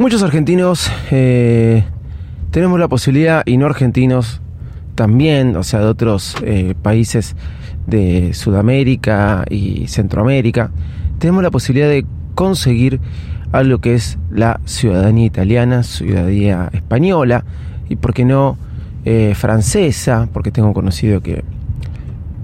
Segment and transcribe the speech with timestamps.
[0.00, 1.84] Muchos argentinos eh,
[2.50, 4.40] tenemos la posibilidad, y no argentinos
[4.94, 7.36] también, o sea, de otros eh, países
[7.86, 10.70] de Sudamérica y Centroamérica,
[11.18, 12.98] tenemos la posibilidad de conseguir
[13.52, 17.44] algo que es la ciudadanía italiana, ciudadanía española,
[17.90, 18.56] y por qué no
[19.04, 21.44] eh, francesa, porque tengo conocido que,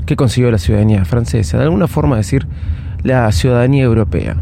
[0.04, 2.46] que consiguió la ciudadanía francesa, de alguna forma decir
[3.02, 4.36] la ciudadanía europea.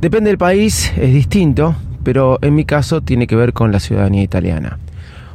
[0.00, 4.22] Depende del país, es distinto, pero en mi caso tiene que ver con la ciudadanía
[4.22, 4.78] italiana.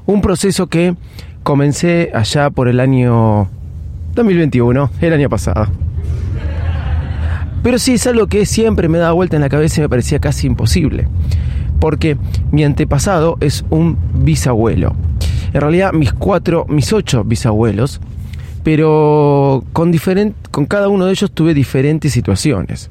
[0.07, 0.95] Un proceso que
[1.43, 3.47] comencé allá por el año
[4.15, 5.67] 2021, el año pasado.
[7.61, 10.17] Pero sí es algo que siempre me daba vuelta en la cabeza y me parecía
[10.17, 11.07] casi imposible.
[11.79, 12.17] Porque
[12.49, 14.95] mi antepasado es un bisabuelo.
[15.53, 18.01] En realidad mis cuatro, mis ocho bisabuelos,
[18.63, 19.91] pero con,
[20.49, 22.89] con cada uno de ellos tuve diferentes situaciones.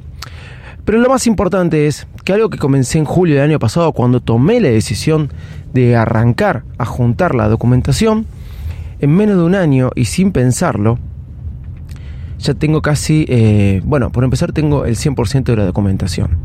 [0.85, 4.21] Pero lo más importante es que algo que comencé en julio del año pasado, cuando
[4.21, 5.31] tomé la decisión
[5.73, 8.27] de arrancar a juntar la documentación,
[9.01, 10.99] en menos de un año y sin pensarlo,
[12.39, 16.37] ya tengo casi, eh, bueno, por empezar tengo el 100% de la documentación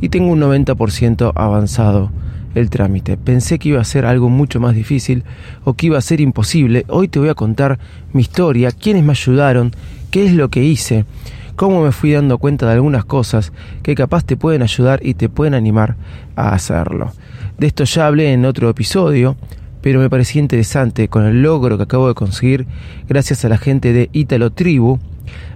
[0.00, 2.10] y tengo un 90% avanzado
[2.54, 3.16] el trámite.
[3.16, 5.24] Pensé que iba a ser algo mucho más difícil
[5.64, 6.84] o que iba a ser imposible.
[6.88, 7.78] Hoy te voy a contar
[8.12, 9.72] mi historia, quiénes me ayudaron,
[10.10, 11.06] qué es lo que hice
[11.56, 13.52] cómo me fui dando cuenta de algunas cosas
[13.82, 15.96] que capaz te pueden ayudar y te pueden animar
[16.36, 17.12] a hacerlo.
[17.58, 19.36] De esto ya hablé en otro episodio,
[19.80, 22.66] pero me parecía interesante con el logro que acabo de conseguir
[23.06, 24.98] gracias a la gente de Italo Tribu,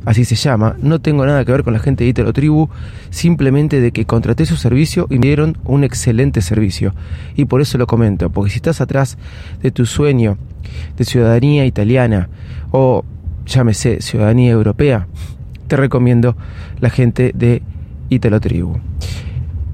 [0.04, 0.76] así se llama.
[0.82, 2.68] No tengo nada que ver con la gente de Italo Tribu,
[3.10, 6.94] simplemente de que contraté su servicio y me dieron un excelente servicio.
[7.36, 9.16] Y por eso lo comento, porque si estás atrás
[9.62, 10.36] de tu sueño
[10.96, 12.28] de ciudadanía italiana
[12.70, 13.04] o
[13.46, 15.08] llámese ciudadanía europea,
[15.68, 16.34] te recomiendo
[16.80, 17.62] la gente de
[18.08, 18.80] Italo Tribu.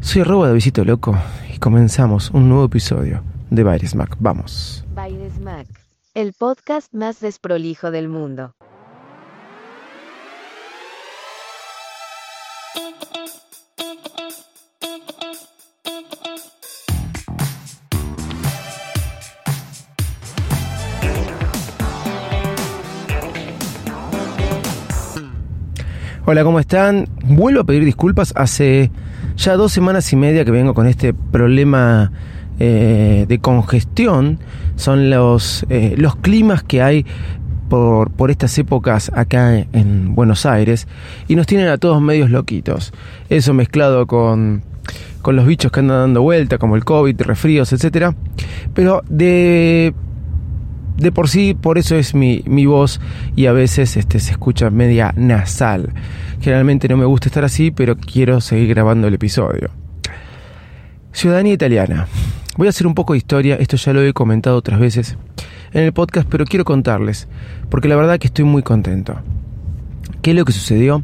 [0.01, 1.17] Soy arroba de Visito Loco
[1.55, 4.17] y comenzamos un nuevo episodio de Baires Mac.
[4.19, 4.85] Vamos.
[4.93, 5.67] Baires Mac,
[6.15, 8.55] el podcast más desprolijo del mundo.
[26.27, 27.07] Hola, ¿cómo están?
[27.23, 28.33] Vuelvo a pedir disculpas.
[28.35, 28.91] Hace
[29.37, 32.13] ya dos semanas y media que vengo con este problema
[32.59, 34.39] eh, de congestión.
[34.77, 37.05] Son los, eh, los climas que hay
[37.69, 40.89] por, por, estas épocas acá en Buenos Aires
[41.29, 42.95] y nos tienen a todos medios loquitos.
[43.29, 44.63] Eso mezclado con,
[45.21, 48.15] con los bichos que andan dando vuelta, como el COVID, resfríos, etcétera.
[48.73, 49.93] Pero de
[50.97, 53.01] de por sí, por eso es mi, mi voz
[53.35, 55.93] y a veces este, se escucha media nasal.
[56.41, 59.71] Generalmente no me gusta estar así, pero quiero seguir grabando el episodio.
[61.13, 62.07] Ciudadanía italiana.
[62.57, 65.17] Voy a hacer un poco de historia, esto ya lo he comentado otras veces
[65.73, 67.27] en el podcast, pero quiero contarles,
[67.69, 69.17] porque la verdad que estoy muy contento.
[70.23, 71.03] ¿Qué es lo que sucedió?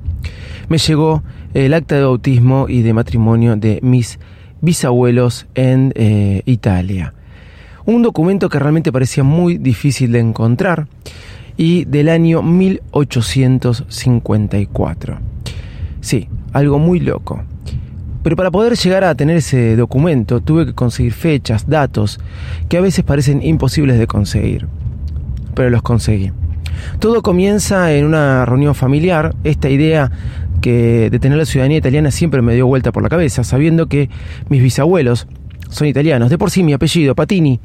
[0.68, 4.20] Me llegó el acta de bautismo y de matrimonio de mis
[4.60, 7.14] bisabuelos en eh, Italia
[7.86, 10.86] un documento que realmente parecía muy difícil de encontrar
[11.56, 15.18] y del año 1854.
[16.00, 17.42] Sí, algo muy loco.
[18.22, 22.18] Pero para poder llegar a tener ese documento tuve que conseguir fechas, datos,
[22.68, 24.66] que a veces parecen imposibles de conseguir.
[25.54, 26.32] Pero los conseguí.
[26.98, 30.10] Todo comienza en una reunión familiar, esta idea
[30.60, 34.10] que de tener la ciudadanía italiana siempre me dio vuelta por la cabeza, sabiendo que
[34.48, 35.26] mis bisabuelos
[35.70, 36.30] son italianos.
[36.30, 37.58] De por sí mi apellido, Patini,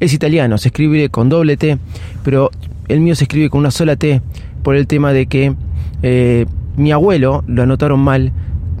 [0.00, 1.78] es italiano, se escribe con doble T,
[2.24, 2.50] pero
[2.88, 4.22] el mío se escribe con una sola T
[4.62, 5.54] por el tema de que
[6.02, 6.46] eh,
[6.76, 8.32] mi abuelo lo anotaron mal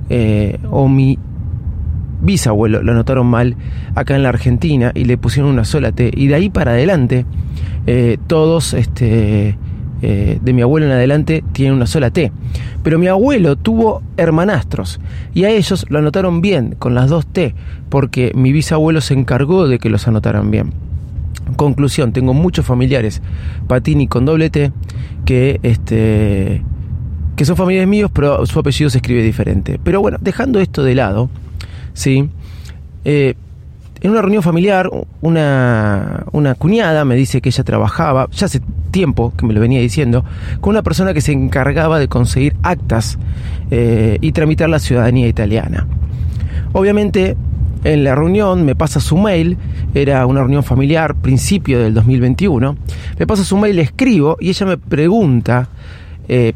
[0.08, 1.18] eh, o mi
[2.20, 3.56] bisabuelo lo anotaron mal
[3.94, 7.26] acá en la Argentina y le pusieron una sola T y de ahí para adelante
[7.86, 9.56] eh, todos este
[10.02, 12.32] eh, de mi abuelo en adelante tiene una sola T.
[12.82, 15.00] Pero mi abuelo tuvo hermanastros
[15.34, 17.54] y a ellos lo anotaron bien con las dos T
[17.88, 20.72] porque mi bisabuelo se encargó de que los anotaran bien.
[21.56, 23.22] Conclusión, tengo muchos familiares
[23.66, 24.70] Patini con doble T
[25.24, 26.62] que este
[27.36, 29.78] que son familiares míos, pero su apellido se escribe diferente.
[29.84, 31.30] Pero bueno, dejando esto de lado,
[31.92, 32.30] ¿sí?
[33.04, 33.34] Eh,
[34.00, 34.90] en una reunión familiar,
[35.20, 38.60] una, una cuñada me dice que ella trabajaba, ya hace
[38.90, 40.24] tiempo que me lo venía diciendo,
[40.60, 43.18] con una persona que se encargaba de conseguir actas
[43.70, 45.86] eh, y tramitar la ciudadanía italiana.
[46.72, 47.36] Obviamente,
[47.84, 49.56] en la reunión me pasa su mail,
[49.94, 52.76] era una reunión familiar, principio del 2021,
[53.18, 55.68] me pasa su mail, le escribo y ella me pregunta
[56.28, 56.52] eh,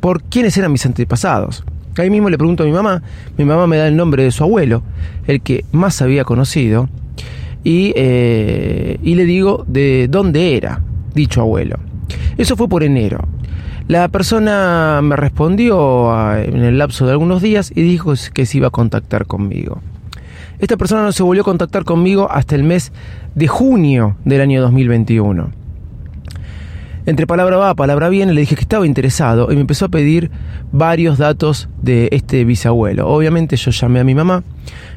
[0.00, 1.64] por quiénes eran mis antepasados.
[1.98, 3.02] Ahí mismo le pregunto a mi mamá,
[3.36, 4.82] mi mamá me da el nombre de su abuelo,
[5.26, 6.88] el que más había conocido,
[7.64, 10.82] y, eh, y le digo de dónde era
[11.14, 11.78] dicho abuelo.
[12.36, 13.26] Eso fue por enero.
[13.88, 18.68] La persona me respondió en el lapso de algunos días y dijo que se iba
[18.68, 19.80] a contactar conmigo.
[20.58, 22.92] Esta persona no se volvió a contactar conmigo hasta el mes
[23.34, 25.65] de junio del año 2021.
[27.06, 30.32] Entre palabra va, palabra viene, le dije que estaba interesado y me empezó a pedir
[30.72, 33.06] varios datos de este bisabuelo.
[33.08, 34.42] Obviamente yo llamé a mi mamá,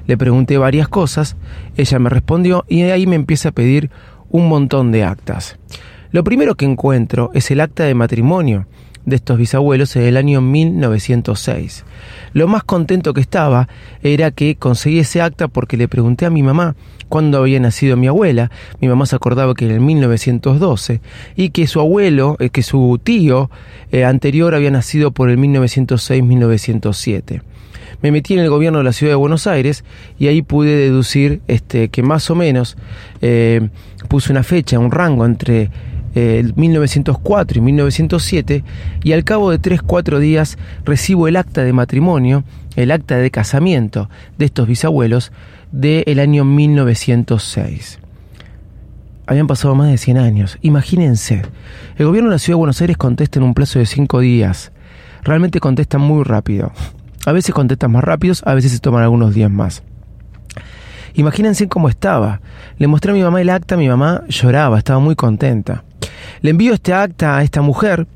[0.08, 1.38] le pregunté varias cosas,
[1.78, 3.92] ella me respondió y ahí me empieza a pedir
[4.32, 5.60] un montón de actas.
[6.10, 8.66] Lo primero que encuentro es el acta de matrimonio
[9.10, 11.86] de estos bisabuelos en el año 1906.
[12.34, 13.68] Lo más contento que estaba
[14.04, 16.76] era que conseguí ese acta porque le pregunté a mi mamá
[17.10, 18.52] cuándo había nacido mi abuela.
[18.80, 21.02] Mi mamá se acordaba que en el 1912
[21.36, 23.52] y que su abuelo, eh, que su tío
[23.92, 27.42] eh, anterior había nacido por el 1906-1907
[28.02, 29.84] me metí en el gobierno de la ciudad de Buenos Aires
[30.18, 32.78] y ahí pude deducir este, que más o menos
[33.22, 33.70] eh,
[34.08, 35.70] puse una fecha, un rango entre
[36.16, 38.64] 1904 y 1907
[39.04, 42.44] y al cabo de 3-4 días recibo el acta de matrimonio,
[42.76, 45.32] el acta de casamiento de estos bisabuelos
[45.72, 48.00] del año 1906.
[49.28, 50.58] Habían pasado más de 100 años.
[50.62, 51.44] Imagínense,
[51.98, 54.72] el gobierno de la Ciudad de Buenos Aires contesta en un plazo de 5 días.
[55.24, 56.72] Realmente contestan muy rápido.
[57.26, 59.84] A veces contestan más rápidos, a veces se toman algunos días más.
[61.14, 62.42] Imagínense cómo estaba.
[62.78, 65.84] Le mostré a mi mamá el acta, mi mamá lloraba, estaba muy contenta.
[66.42, 68.08] Le envío este acta a esta mujer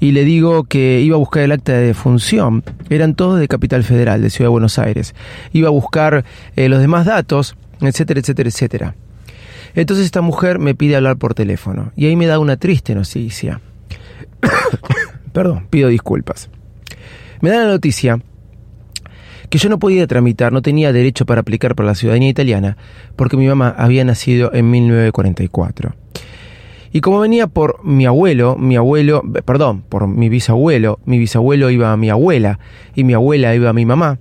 [0.00, 2.62] y le digo que iba a buscar el acta de defunción.
[2.90, 5.14] Eran todos de Capital Federal, de Ciudad de Buenos Aires.
[5.52, 6.24] Iba a buscar
[6.56, 8.94] eh, los demás datos, etcétera, etcétera, etcétera.
[9.74, 13.60] Entonces esta mujer me pide hablar por teléfono y ahí me da una triste noticia.
[15.32, 16.48] Perdón, pido disculpas.
[17.40, 18.20] Me da la noticia
[19.50, 22.76] que yo no podía tramitar, no tenía derecho para aplicar para la ciudadanía italiana
[23.16, 26.03] porque mi mamá había nacido en 1944.
[26.96, 31.90] Y como venía por mi abuelo, mi abuelo, perdón, por mi bisabuelo, mi bisabuelo iba
[31.90, 32.60] a mi abuela
[32.94, 34.20] y mi abuela iba a mi mamá,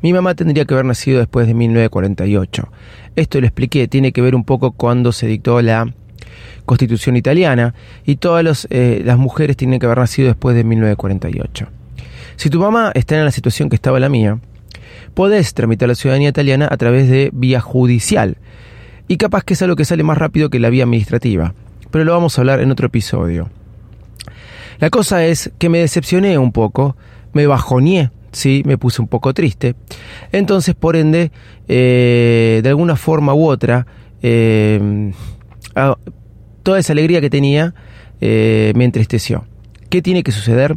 [0.00, 2.68] mi mamá tendría que haber nacido después de 1948.
[3.14, 5.92] Esto lo expliqué, tiene que ver un poco cuando se dictó la
[6.64, 7.74] Constitución italiana
[8.06, 11.68] y todas eh, las mujeres tienen que haber nacido después de 1948.
[12.36, 14.38] Si tu mamá está en la situación que estaba la mía,
[15.12, 18.38] podés tramitar la ciudadanía italiana a través de vía judicial.
[19.08, 21.52] Y capaz que es algo que sale más rápido que la vía administrativa
[21.94, 23.48] pero lo vamos a hablar en otro episodio.
[24.80, 26.96] La cosa es que me decepcioné un poco,
[27.32, 29.76] me bajoneé, sí, me puse un poco triste.
[30.32, 31.30] Entonces, por ende,
[31.68, 33.86] eh, de alguna forma u otra,
[34.22, 35.12] eh,
[36.64, 37.76] toda esa alegría que tenía
[38.20, 39.44] eh, me entristeció.
[39.88, 40.76] ¿Qué tiene que suceder?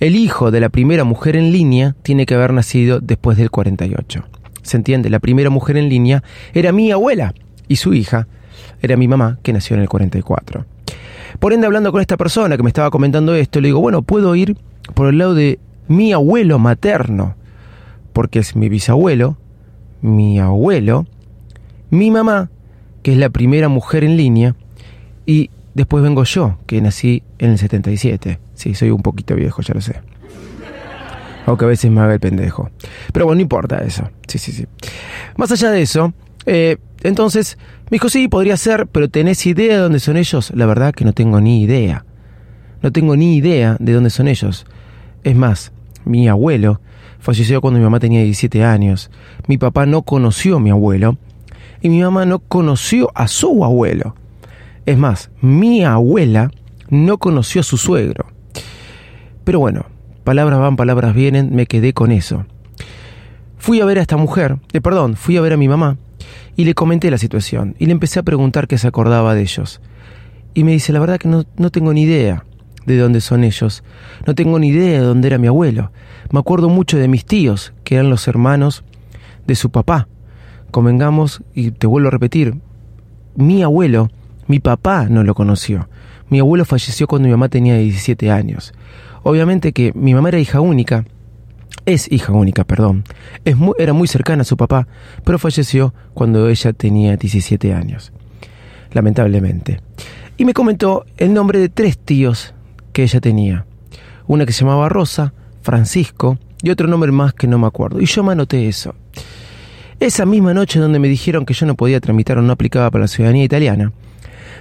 [0.00, 4.24] El hijo de la primera mujer en línea tiene que haber nacido después del 48.
[4.62, 5.10] ¿Se entiende?
[5.10, 7.34] La primera mujer en línea era mi abuela
[7.68, 8.28] y su hija
[8.80, 10.64] era mi mamá, que nació en el 44.
[11.38, 14.34] Por ende, hablando con esta persona que me estaba comentando esto, le digo, bueno, puedo
[14.34, 14.56] ir
[14.94, 17.36] por el lado de mi abuelo materno,
[18.12, 19.36] porque es mi bisabuelo,
[20.00, 21.06] mi abuelo,
[21.90, 22.50] mi mamá,
[23.02, 24.54] que es la primera mujer en línea,
[25.26, 28.38] y después vengo yo, que nací en el 77.
[28.54, 30.00] Sí, soy un poquito viejo, ya lo sé.
[31.46, 32.70] Aunque a veces me haga el pendejo.
[33.12, 34.08] Pero bueno, no importa eso.
[34.28, 34.66] Sí, sí, sí.
[35.36, 36.12] Más allá de eso,
[36.46, 37.58] eh, entonces
[37.90, 40.52] me dijo, sí, podría ser, pero ¿tenés idea de dónde son ellos?
[40.54, 42.04] La verdad que no tengo ni idea.
[42.80, 44.66] No tengo ni idea de dónde son ellos.
[45.24, 45.72] Es más,
[46.04, 46.80] mi abuelo
[47.18, 49.10] falleció cuando mi mamá tenía 17 años.
[49.46, 51.16] Mi papá no conoció a mi abuelo
[51.80, 54.14] y mi mamá no conoció a su abuelo.
[54.86, 56.50] Es más, mi abuela
[56.88, 58.26] no conoció a su suegro.
[59.44, 59.86] Pero bueno,
[60.24, 62.46] palabras van, palabras vienen, me quedé con eso.
[63.58, 65.98] Fui a ver a esta mujer, eh, perdón, fui a ver a mi mamá
[66.56, 69.80] y le comenté la situación y le empecé a preguntar qué se acordaba de ellos.
[70.54, 72.44] Y me dice, la verdad que no, no tengo ni idea
[72.86, 73.82] de dónde son ellos,
[74.26, 75.92] no tengo ni idea de dónde era mi abuelo.
[76.30, 78.84] Me acuerdo mucho de mis tíos, que eran los hermanos
[79.46, 80.08] de su papá.
[80.70, 82.56] Convengamos, y te vuelvo a repetir,
[83.34, 84.10] mi abuelo,
[84.46, 85.88] mi papá no lo conoció.
[86.28, 88.72] Mi abuelo falleció cuando mi mamá tenía 17 años.
[89.22, 91.04] Obviamente que mi mamá era hija única,
[91.86, 93.04] es hija única, perdón.
[93.78, 94.86] Era muy cercana a su papá,
[95.24, 98.12] pero falleció cuando ella tenía 17 años,
[98.92, 99.80] lamentablemente.
[100.36, 102.54] Y me comentó el nombre de tres tíos
[102.92, 103.66] que ella tenía.
[104.26, 108.00] Una que se llamaba Rosa, Francisco y otro nombre más que no me acuerdo.
[108.00, 108.94] Y yo me anoté eso.
[110.00, 113.02] Esa misma noche donde me dijeron que yo no podía tramitar o no aplicaba para
[113.02, 113.92] la ciudadanía italiana,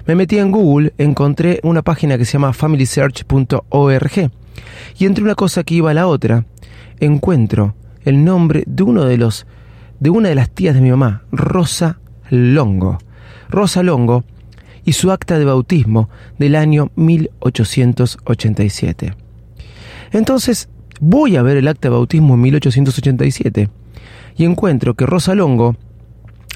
[0.06, 4.32] me metí en Google, encontré una página que se llama familysearch.org
[4.98, 6.46] y entre una cosa que iba a la otra,
[7.02, 9.46] encuentro el nombre de uno de los
[10.00, 12.98] de una de las tías de mi mamá, Rosa Longo.
[13.50, 14.24] Rosa Longo
[14.84, 19.14] y su acta de bautismo del año 1887.
[20.12, 23.70] Entonces, voy a ver el acta de bautismo en 1887
[24.38, 25.76] y encuentro que Rosa Longo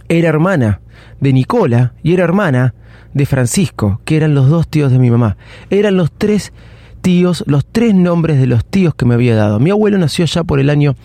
[0.09, 0.81] era hermana
[1.19, 2.73] de Nicola y era hermana
[3.13, 5.37] de Francisco, que eran los dos tíos de mi mamá.
[5.69, 6.51] Eran los tres
[7.05, 9.59] tíos, los tres nombres de los tíos que me había dado.
[9.59, 10.95] Mi abuelo nació ya por el año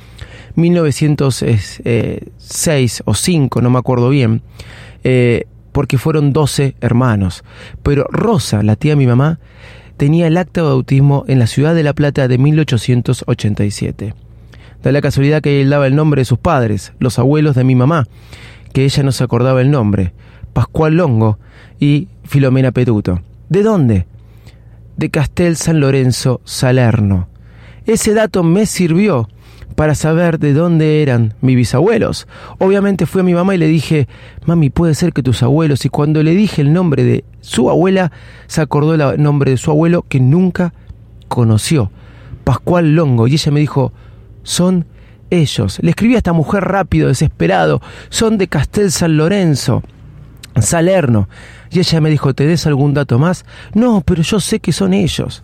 [0.55, 4.41] 1906 o 5, no me acuerdo bien,
[5.05, 7.45] eh, porque fueron 12 hermanos.
[7.83, 9.41] Pero Rosa, la tía de mi mamá,
[9.99, 14.15] tenía el acta de bautismo en la ciudad de La Plata de 1887.
[14.83, 17.75] Da la casualidad que él daba el nombre de sus padres, los abuelos de mi
[17.75, 18.07] mamá,
[18.73, 20.15] que ella no se acordaba el nombre,
[20.55, 21.39] Pascual Longo
[21.79, 23.21] y Filomena Petuto.
[23.51, 24.07] ¿De dónde?
[24.97, 27.29] De Castel San Lorenzo, Salerno.
[27.87, 29.29] Ese dato me sirvió
[29.75, 32.29] para saber de dónde eran mis bisabuelos.
[32.59, 34.09] Obviamente fui a mi mamá y le dije,
[34.45, 35.85] mami, puede ser que tus abuelos.
[35.85, 38.13] Y cuando le dije el nombre de su abuela,
[38.47, 40.75] se acordó el nombre de su abuelo que nunca
[41.29, 41.91] conoció,
[42.45, 43.27] Pascual Longo.
[43.27, 43.93] Y ella me dijo,
[44.43, 44.87] son
[45.31, 45.79] ellos.
[45.81, 47.81] Le escribí a esta mujer rápido, desesperado,
[48.11, 49.83] son de Castel San Lorenzo.
[50.61, 51.29] Salerno.
[51.71, 53.45] Y ella me dijo, ¿te des algún dato más?
[53.75, 55.43] No, pero yo sé que son ellos.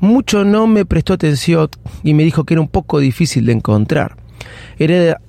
[0.00, 1.68] Mucho no me prestó atención
[2.02, 4.16] y me dijo que era un poco difícil de encontrar.
[4.78, 5.20] Era,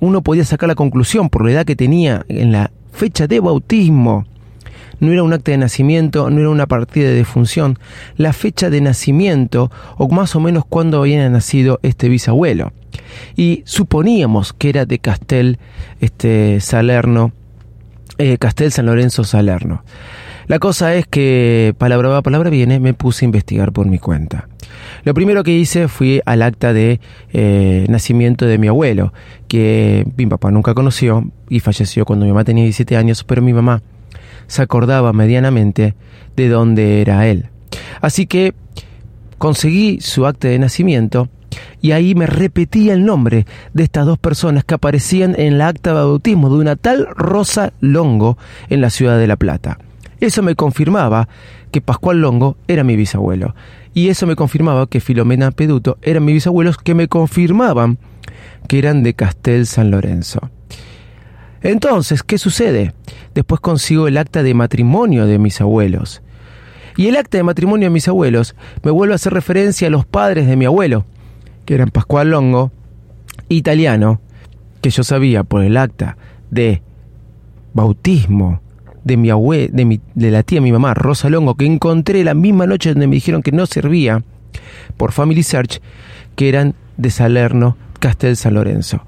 [0.00, 4.26] uno podía sacar la conclusión por la edad que tenía en la fecha de bautismo.
[4.98, 7.78] No era un acta de nacimiento, no era una partida de defunción.
[8.16, 12.72] La fecha de nacimiento, o más o menos cuando había nacido este bisabuelo.
[13.36, 15.58] Y suponíamos que era de Castel
[16.00, 17.32] este, Salerno,
[18.18, 19.82] eh, Castel San Lorenzo Salerno.
[20.46, 24.48] La cosa es que, palabra va, palabra viene, me puse a investigar por mi cuenta.
[25.02, 27.00] Lo primero que hice fui al acta de
[27.32, 29.12] eh, nacimiento de mi abuelo,
[29.48, 33.52] que mi papá nunca conoció y falleció cuando mi mamá tenía 17 años, pero mi
[33.52, 33.82] mamá
[34.46, 35.94] se acordaba medianamente
[36.36, 37.48] de dónde era él.
[38.00, 38.54] Así que
[39.38, 41.28] conseguí su acta de nacimiento
[41.80, 45.90] y ahí me repetía el nombre de estas dos personas que aparecían en la acta
[45.90, 49.78] de bautismo de una tal Rosa Longo en la ciudad de La Plata.
[50.20, 51.28] Eso me confirmaba
[51.70, 53.54] que Pascual Longo era mi bisabuelo.
[53.92, 57.98] Y eso me confirmaba que Filomena Peduto eran mis bisabuelos que me confirmaban
[58.68, 60.50] que eran de Castel San Lorenzo.
[61.62, 62.92] Entonces, ¿qué sucede?
[63.34, 66.22] Después consigo el acta de matrimonio de mis abuelos.
[66.96, 70.06] Y el acta de matrimonio de mis abuelos me vuelve a hacer referencia a los
[70.06, 71.04] padres de mi abuelo,
[71.66, 72.72] que eran Pascual Longo,
[73.50, 74.20] italiano,
[74.80, 76.16] que yo sabía por el acta
[76.50, 76.80] de
[77.74, 78.60] bautismo
[79.04, 82.34] de mi abue, de, mi, de la tía mi mamá, Rosa Longo, que encontré la
[82.34, 84.22] misma noche donde me dijeron que no servía
[84.96, 85.80] por Family Search,
[86.34, 89.04] que eran de Salerno, Castel San Lorenzo.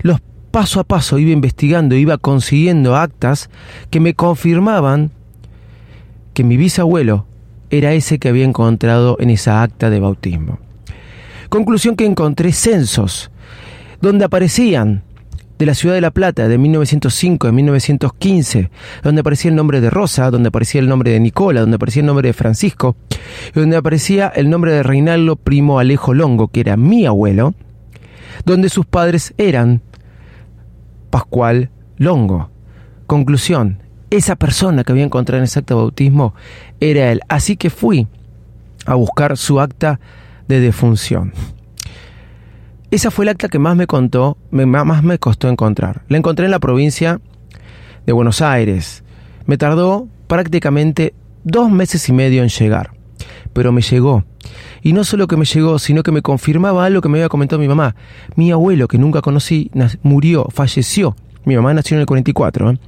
[0.00, 3.50] Los paso a paso iba investigando, iba consiguiendo actas
[3.90, 5.10] que me confirmaban
[6.32, 7.26] que mi bisabuelo
[7.70, 10.58] era ese que había encontrado en esa acta de bautismo.
[11.48, 13.30] Conclusión que encontré censos
[14.00, 15.02] donde aparecían
[15.58, 18.70] de la ciudad de La Plata de 1905, de 1915,
[19.02, 22.06] donde aparecía el nombre de Rosa, donde aparecía el nombre de Nicola, donde aparecía el
[22.06, 22.96] nombre de Francisco,
[23.54, 27.54] y donde aparecía el nombre de Reinaldo Primo Alejo Longo, que era mi abuelo,
[28.44, 29.80] donde sus padres eran
[31.10, 32.50] Pascual Longo.
[33.06, 36.34] Conclusión, esa persona que había encontrado en ese acta de bautismo
[36.80, 37.20] era él.
[37.28, 38.06] Así que fui
[38.84, 40.00] a buscar su acta
[40.48, 41.32] de defunción.
[42.90, 46.02] Esa fue el acta que más me contó, más me costó encontrar.
[46.08, 47.20] La encontré en la provincia
[48.06, 49.02] de Buenos Aires.
[49.44, 52.92] Me tardó prácticamente dos meses y medio en llegar,
[53.52, 54.24] pero me llegó.
[54.82, 57.60] Y no solo que me llegó, sino que me confirmaba algo que me había comentado
[57.60, 57.96] mi mamá.
[58.36, 59.70] Mi abuelo, que nunca conocí,
[60.02, 61.16] murió, falleció.
[61.44, 62.78] Mi mamá nació en el 44, ¿eh?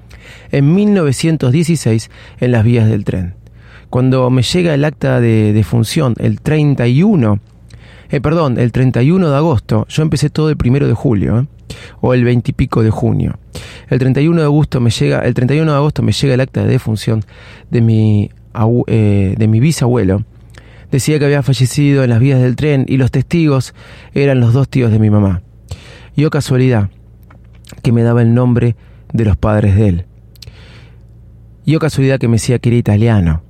[0.50, 2.10] en 1916,
[2.40, 3.34] en las vías del tren.
[3.90, 7.40] Cuando me llega el acta de defunción, el 31
[8.10, 11.46] eh, perdón, el 31 de agosto, yo empecé todo el primero de julio, ¿eh?
[12.00, 13.38] o el 20 y pico de junio.
[13.88, 16.70] El 31 de agosto me llega, el 31 de agosto me llega el acta de
[16.70, 17.22] defunción
[17.70, 18.30] de mi,
[18.86, 20.24] eh, de mi bisabuelo,
[20.90, 23.74] Decía que había fallecido en las vías del tren y los testigos
[24.14, 25.42] eran los dos tíos de mi mamá.
[26.16, 26.88] Y oh casualidad,
[27.82, 28.74] que me daba el nombre
[29.12, 30.06] de los padres de él.
[31.66, 33.42] Y oh casualidad que me decía que era italiano.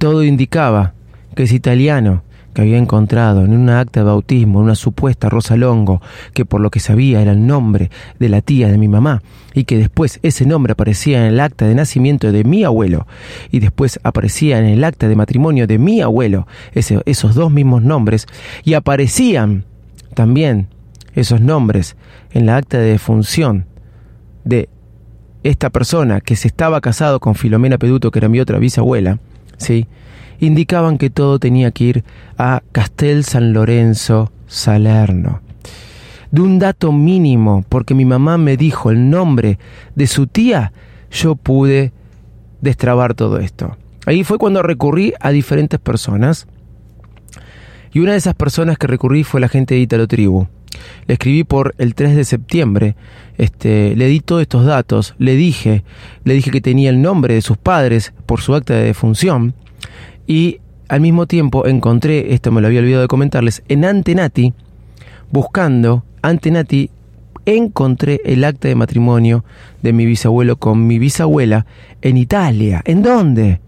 [0.00, 0.94] Todo indicaba
[1.36, 2.22] que es italiano
[2.54, 6.00] que había encontrado en una acta de bautismo, una supuesta Rosa Longo,
[6.32, 9.20] que por lo que sabía era el nombre de la tía de mi mamá,
[9.52, 13.06] y que después ese nombre aparecía en el acta de nacimiento de mi abuelo,
[13.50, 18.26] y después aparecía en el acta de matrimonio de mi abuelo, esos dos mismos nombres,
[18.64, 19.64] y aparecían
[20.14, 20.68] también
[21.14, 21.94] esos nombres
[22.30, 23.66] en la acta de defunción
[24.44, 24.70] de
[25.42, 29.18] esta persona que se estaba casado con Filomena Peduto, que era mi otra bisabuela,
[29.60, 29.86] ¿sí?
[30.40, 32.04] indicaban que todo tenía que ir
[32.36, 35.40] a Castel San Lorenzo Salerno.
[36.30, 39.58] De un dato mínimo, porque mi mamá me dijo el nombre
[39.94, 40.72] de su tía,
[41.10, 41.92] yo pude
[42.60, 43.76] destrabar todo esto.
[44.06, 46.46] Ahí fue cuando recurrí a diferentes personas.
[47.92, 50.46] Y una de esas personas que recurrí fue la gente de Italo Tribu.
[51.06, 52.96] Le escribí por el 3 de septiembre,
[53.38, 55.84] este, le di todos estos datos, le dije,
[56.24, 59.54] le dije que tenía el nombre de sus padres por su acta de defunción,
[60.26, 64.52] y al mismo tiempo encontré, esto me lo había olvidado de comentarles, en Antenati,
[65.30, 66.90] buscando Antenati,
[67.46, 69.44] encontré el acta de matrimonio
[69.82, 71.66] de mi bisabuelo con mi bisabuela
[72.02, 72.82] en Italia.
[72.84, 73.60] ¿En dónde?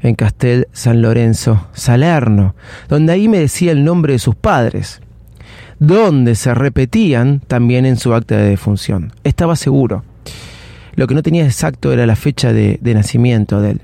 [0.00, 2.54] En Castel San Lorenzo, Salerno,
[2.88, 5.00] donde ahí me decía el nombre de sus padres,
[5.78, 9.12] donde se repetían también en su acta de defunción.
[9.24, 10.04] Estaba seguro.
[10.94, 13.80] Lo que no tenía exacto era la fecha de, nacimiento de él.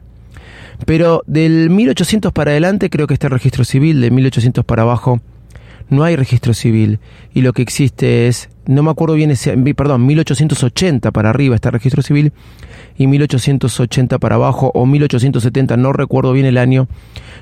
[0.87, 5.21] Pero del 1800 para adelante creo que está el registro civil, de 1800 para abajo
[5.93, 6.99] no hay registro civil
[7.35, 11.69] y lo que existe es, no me acuerdo bien, ese, perdón, 1880 para arriba está
[11.69, 12.33] el registro civil
[12.97, 16.89] y 1880 para abajo o 1870, no recuerdo bien el año,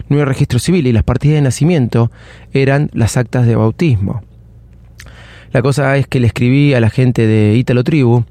[0.08, 2.10] no hay registro civil y las partidas de nacimiento
[2.52, 4.22] eran las actas de bautismo.
[5.52, 8.24] La cosa es que le escribí a la gente de Ítalo Tribu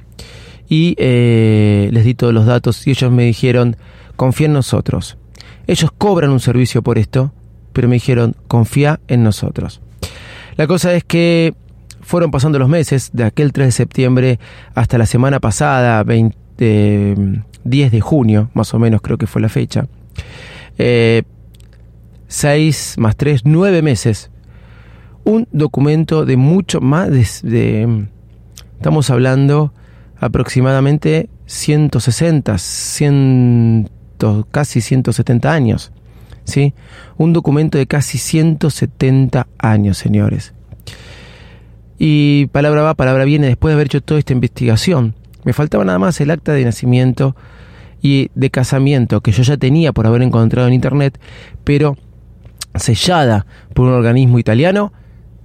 [0.69, 3.75] y eh, les di todos los datos y ellos me dijeron,
[4.15, 5.17] confía en nosotros.
[5.67, 7.33] Ellos cobran un servicio por esto,
[7.73, 9.81] pero me dijeron, confía en nosotros.
[10.55, 11.53] La cosa es que
[12.01, 14.39] fueron pasando los meses, de aquel 3 de septiembre
[14.73, 19.49] hasta la semana pasada, 20, 10 de junio, más o menos creo que fue la
[19.49, 19.87] fecha.
[20.77, 21.23] Eh,
[22.27, 24.31] 6 más 3, 9 meses.
[25.29, 27.11] Un documento de mucho más
[27.43, 28.07] de,
[28.77, 29.71] estamos hablando
[30.17, 33.89] aproximadamente 160, 100
[34.49, 35.91] casi 170 años.
[36.45, 36.73] ¿sí?
[37.17, 40.55] Un documento de casi 170 años, señores.
[41.99, 45.13] Y palabra va, palabra viene, después de haber hecho toda esta investigación,
[45.43, 47.35] me faltaba nada más el acta de nacimiento
[48.01, 51.19] y de casamiento que yo ya tenía por haber encontrado en internet,
[51.63, 51.97] pero
[52.73, 54.91] sellada por un organismo italiano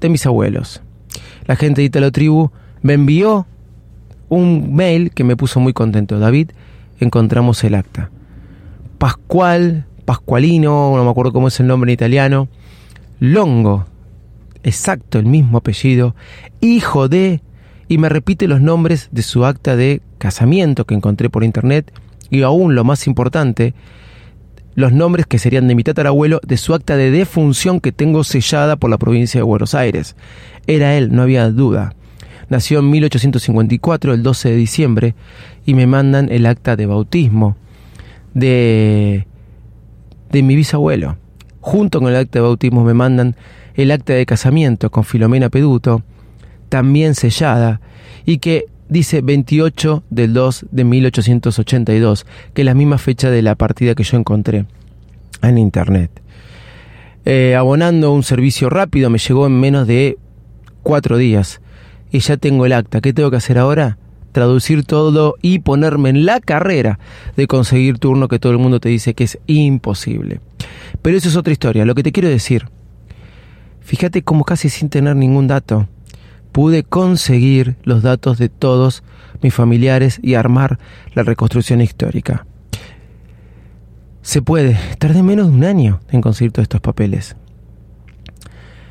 [0.04, 0.82] de mis abuelos.
[1.46, 2.50] La gente de Italo Tribu
[2.82, 3.46] me envió
[4.28, 6.18] un mail que me puso muy contento.
[6.18, 6.50] David,
[7.00, 8.10] encontramos el acta.
[8.98, 12.48] Pascual, Pascualino, no me acuerdo cómo es el nombre en italiano,
[13.18, 13.86] Longo,
[14.62, 16.14] exacto, el mismo apellido,
[16.60, 17.40] hijo de,
[17.88, 21.92] y me repite los nombres de su acta de casamiento que encontré por internet,
[22.30, 23.74] y aún lo más importante,
[24.74, 28.76] los nombres que serían de mi tatarabuelo de su acta de defunción que tengo sellada
[28.76, 30.16] por la provincia de Buenos Aires.
[30.66, 31.94] Era él, no había duda.
[32.48, 35.14] Nació en 1854, el 12 de diciembre,
[35.64, 37.56] y me mandan el acta de bautismo
[38.34, 39.26] de,
[40.30, 41.16] de mi bisabuelo.
[41.60, 43.36] Junto con el acta de bautismo me mandan
[43.74, 46.02] el acta de casamiento con Filomena Peduto,
[46.68, 47.80] también sellada,
[48.26, 53.54] y que dice 28 del 2 de 1882, que es la misma fecha de la
[53.54, 54.66] partida que yo encontré
[55.42, 56.10] en internet.
[57.24, 60.18] Eh, abonando un servicio rápido me llegó en menos de
[60.82, 61.60] cuatro días
[62.10, 63.00] y ya tengo el acta.
[63.00, 63.98] ¿Qué tengo que hacer ahora?
[64.34, 66.98] traducir todo y ponerme en la carrera
[67.36, 70.40] de conseguir turno que todo el mundo te dice que es imposible.
[71.00, 71.84] Pero eso es otra historia.
[71.86, 72.66] Lo que te quiero decir,
[73.80, 75.86] fíjate cómo casi sin tener ningún dato,
[76.54, 79.02] pude conseguir los datos de todos
[79.42, 80.78] mis familiares y armar
[81.12, 82.46] la reconstrucción histórica.
[84.22, 87.34] Se puede, tardé menos de un año en conseguir todos estos papeles.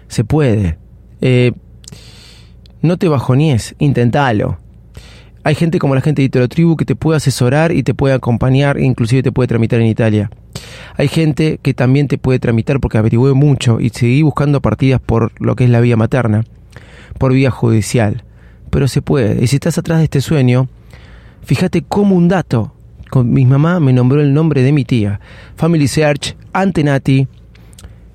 [0.09, 0.77] Se puede.
[1.21, 1.53] Eh,
[2.81, 4.57] no te bajoníes, intentalo.
[5.45, 8.13] Hay gente como la gente de Italo Tribu que te puede asesorar y te puede
[8.13, 10.29] acompañar, inclusive te puede tramitar en Italia.
[10.97, 15.31] Hay gente que también te puede tramitar porque averigüé mucho y seguí buscando partidas por
[15.41, 16.43] lo que es la vía materna,
[17.17, 18.23] por vía judicial.
[18.69, 19.43] Pero se puede.
[19.43, 20.67] Y si estás atrás de este sueño,
[21.43, 22.73] fíjate como un dato.
[23.09, 25.19] Con mi mamá me nombró el nombre de mi tía.
[25.55, 27.27] Family Search, Antenati,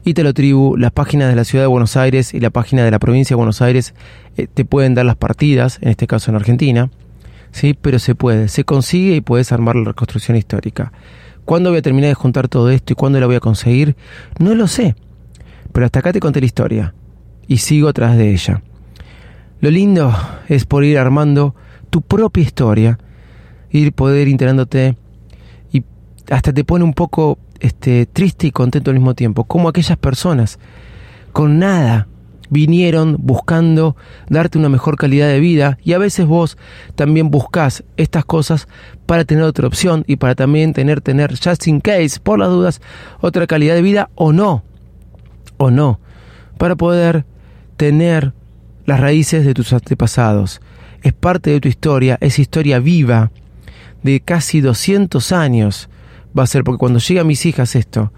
[0.04, 2.98] Ítalo Tribu, las páginas de la ciudad de Buenos Aires y la página de la
[2.98, 3.94] provincia de Buenos Aires
[4.36, 6.90] eh, te pueden dar las partidas, en este caso en Argentina,
[7.52, 7.76] ¿sí?
[7.80, 10.92] pero se puede, se consigue y puedes armar la reconstrucción histórica.
[11.44, 13.96] ¿Cuándo voy a terminar de juntar todo esto y cuándo la voy a conseguir?
[14.38, 14.96] No lo sé,
[15.72, 16.94] pero hasta acá te conté la historia
[17.48, 18.62] y sigo atrás de ella.
[19.60, 20.14] Lo lindo
[20.48, 21.54] es por ir armando
[21.90, 22.98] tu propia historia,
[23.70, 24.96] ir poder integrándote
[25.72, 25.82] y
[26.30, 30.60] hasta te pone un poco este, triste y contento al mismo tiempo, como aquellas personas
[31.32, 32.06] con nada
[32.50, 33.96] vinieron buscando
[34.28, 36.56] darte una mejor calidad de vida y a veces vos
[36.94, 38.68] también buscas estas cosas
[39.06, 42.80] para tener otra opción y para también tener, tener, just in case, por las dudas,
[43.20, 44.62] otra calidad de vida o no,
[45.56, 46.00] o no,
[46.58, 47.26] para poder
[47.78, 48.34] tener
[48.84, 50.60] las raíces de tus antepasados.
[51.02, 53.30] Es parte de tu historia, es historia viva
[54.02, 55.88] de casi 200 años.
[56.38, 58.12] Va a ser porque cuando llega a mis hijas esto,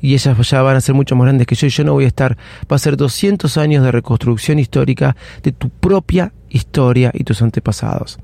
[0.00, 2.04] y ellas ya van a ser mucho más grandes que yo y yo no voy
[2.04, 2.36] a estar,
[2.70, 8.18] va a ser 200 años de reconstrucción histórica de tu propia historia y tus antepasados.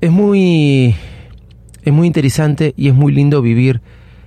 [0.00, 0.94] Es muy
[1.82, 3.80] es muy interesante y es muy lindo vivir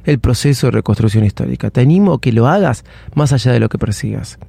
[0.05, 1.69] el proceso de reconstrucción histórica.
[1.69, 4.39] Te animo a que lo hagas más allá de lo que persigas.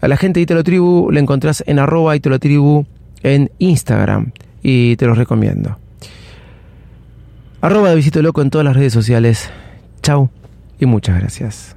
[0.00, 2.38] A la gente de Italo Tribu la encontrás en arroba Italo
[3.22, 5.78] en Instagram y te los recomiendo.
[7.60, 9.50] Arroba Loco en todas las redes sociales.
[10.02, 10.28] Chau
[10.78, 11.76] y muchas gracias.